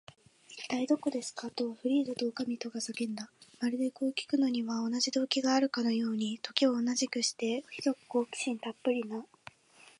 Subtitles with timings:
[0.49, 3.29] 「いったい、どこですか？」と、フリーダとおかみとが叫んだ。
[3.59, 9.23] まるで、こうきくのには同じ動機があるかのように、時を同じくして、ひどく好奇心たっぷりな